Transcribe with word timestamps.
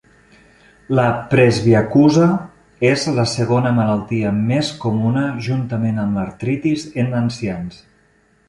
La 0.99 1.03
presbiacusa 1.33 2.29
és 2.89 3.05
la 3.19 3.27
segona 3.33 3.75
malaltia 3.81 4.33
més 4.49 4.73
comuna 4.87 5.27
juntament 5.49 6.05
amb 6.07 6.21
l'artritis 6.23 6.89
en 7.05 7.19
ancians. 7.25 7.83